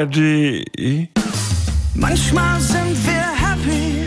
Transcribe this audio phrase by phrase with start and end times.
[0.00, 0.66] ARD.
[1.94, 4.06] Manchmal sind wir happy,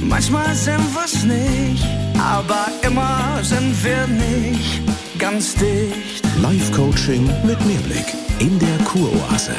[0.00, 1.84] manchmal sind wir's nicht,
[2.18, 4.80] aber immer sind wir nicht
[5.18, 6.24] ganz dicht.
[6.40, 8.06] Live-Coaching mit Mehrblick
[8.38, 9.56] in der Kuroase.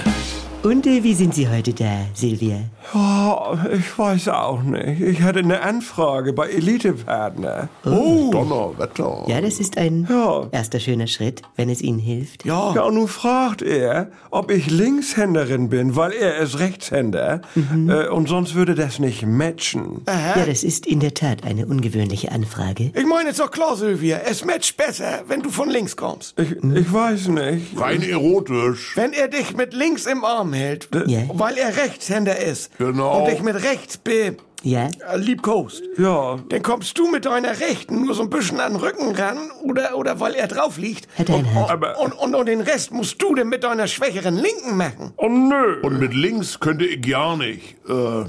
[0.63, 2.57] Und äh, wie sind Sie heute da, Silvia?
[2.93, 5.01] Ja, ich weiß auch nicht.
[5.01, 7.69] Ich hatte eine Anfrage bei Elitepartner.
[7.86, 9.25] Oh, Donnerwetter.
[9.27, 10.47] Ja, das ist ein Ja.
[10.51, 12.45] erster schöner Schritt, wenn es Ihnen hilft.
[12.45, 17.41] Ja, Ja, und nun fragt er, ob ich Linkshänderin bin, weil er ist Rechtshänder.
[17.55, 20.01] Äh, und sonst würde das nicht matchen.
[20.07, 22.91] Ja, das ist in der Tat eine ungewöhnliche Anfrage.
[22.96, 24.19] ich meine, ist doch klar, Sylvia.
[24.29, 26.39] Es matcht besser, wenn du von links kommst.
[26.39, 27.79] Ich, ich weiß nicht.
[27.79, 28.93] Rein erotisch.
[28.96, 31.19] Wenn er dich mit links im Arm hält, Ja.
[31.33, 32.72] weil er Rechtshänder ist.
[32.77, 33.19] Genau.
[33.19, 34.88] Und dich mit rechts be Ja?
[35.11, 35.84] äh, liebkost.
[35.97, 39.38] Ja, Dann kommst du mit deiner Rechten nur so ein bisschen an den Rücken ran
[39.64, 41.08] oder, oder weil er drauf liegt.
[41.17, 41.70] Hat er ein Haar?
[41.70, 45.14] aber- Und, und, und den Rest musst du dann mit deiner schwächeren Linken machen.
[45.17, 45.80] oh nö.
[45.83, 48.25] Und mit links könnte ich gar nicht äh,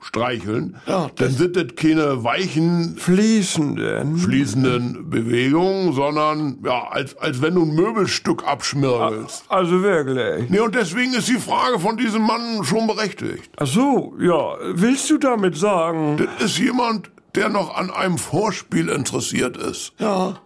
[0.00, 0.76] streicheln.
[0.86, 4.16] Ja, Dann sind das keine weichen, Fließenden.
[4.16, 9.44] fließenden Bewegungen, sondern ja, als, als wenn du ein Möbelstück abschmirgelst.
[9.48, 10.50] Also wirklich.
[10.50, 13.50] Nee, und deswegen ist die Frage von diesem Mann schon berechtigt.
[13.56, 14.56] Ach so, ja.
[14.74, 16.16] Willst du damit sagen?
[16.38, 19.92] Das ist jemand, der noch an einem Vorspiel interessiert ist.
[19.98, 20.38] Ja.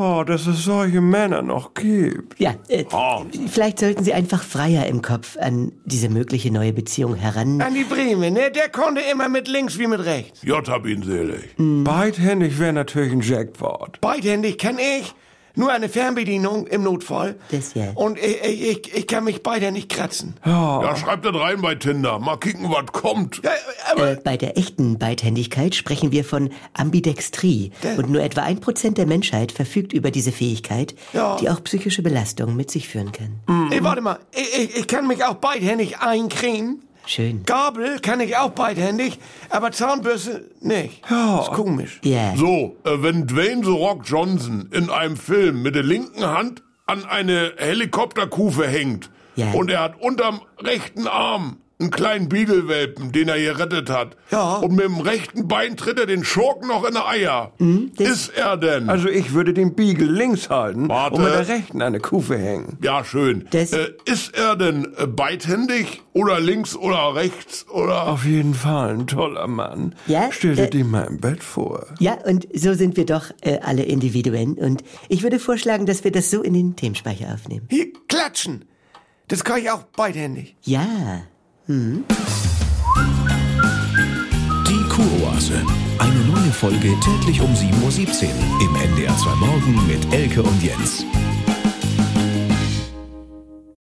[0.00, 2.38] Oh, dass es solche Männer noch gibt.
[2.38, 3.22] Ja, äh, Ah.
[3.50, 7.60] vielleicht sollten Sie einfach freier im Kopf an diese mögliche neue Beziehung heran.
[7.60, 8.52] An die Bremen, ne?
[8.52, 10.42] Der konnte immer mit links wie mit rechts.
[10.46, 11.52] Gott hab ihn selig.
[11.58, 14.00] Beidhändig wäre natürlich ein Jackpot.
[14.00, 15.14] Beidhändig kann ich.
[15.58, 17.34] Nur eine Fernbedienung im Notfall.
[17.50, 17.90] Das ja.
[17.96, 20.34] Und ich, ich, ich, ich kann mich beidhändig kratzen.
[20.46, 22.18] Ja, schreibt das rein bei Tinder.
[22.20, 23.42] Mal kicken, was kommt.
[23.44, 23.50] Ja,
[23.90, 27.72] aber Äh, bei der echten Beidhändigkeit sprechen wir von Ambidextrie.
[27.96, 31.36] Und nur etwa ein Prozent der Menschheit verfügt über diese Fähigkeit, Ja.
[31.40, 33.40] die auch psychische Belastungen mit sich führen kann.
[33.72, 34.18] ey, warte mal.
[34.32, 36.84] Ich, ich, ich kann mich auch beidhändig eincremen.
[37.08, 37.42] Schön.
[37.46, 41.00] Gabel kann ich auch beidhändig, aber Zahnbürste nicht.
[41.10, 41.40] Ja.
[41.40, 42.00] ist komisch.
[42.04, 42.36] Ja.
[42.36, 47.04] So, äh, wenn Dwayne The Rock Johnson in einem Film mit der linken Hand an
[47.06, 49.52] eine Helikopterkufe hängt Ja.
[49.52, 54.16] und er hat unterm rechten Arm einen kleinen Beagle-Welpen, den er gerettet hat.
[54.32, 54.56] Ja.
[54.56, 57.52] Und mit dem rechten Bein tritt er den Schurken noch in die Eier.
[57.96, 58.88] das- Ist er denn?
[58.90, 61.14] Also ich würde den Beagle links halten Warte.
[61.16, 62.78] und mit der rechten an der Kufe hängen.
[62.82, 63.46] ja, schön.
[63.52, 68.08] Das- Äh, ist er denn äh, beidhändig oder links oder rechts oder?
[68.08, 69.94] Auf jeden Fall ein toller Mann.
[70.08, 71.86] Ja, Stell dir äh, die mal im Bett vor.
[72.00, 74.54] Ja, und so sind wir doch äh, alle Individuen.
[74.58, 77.68] Und ich würde vorschlagen, dass wir das so in den Themenspeicher aufnehmen.
[77.70, 78.64] Hier, klatschen.
[79.28, 80.56] Das kann ich auch beidhändig.
[80.64, 80.86] Ja.
[81.70, 82.04] Die
[84.88, 85.62] Kuroase.
[85.98, 91.04] Eine neue Folge täglich um 7.17 Uhr im NDR 2 Morgen mit Elke und Jens.